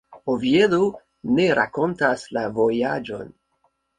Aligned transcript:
Oviedo 0.35 0.79
ne 1.39 1.45
rakontas 1.59 2.25
la 2.37 2.45
vojaĝon. 2.57 3.31